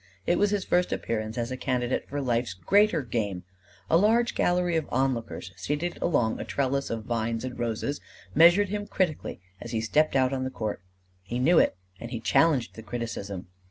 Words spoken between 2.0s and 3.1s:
for life's greater